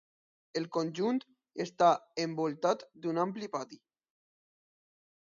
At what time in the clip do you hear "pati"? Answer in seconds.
3.57-3.79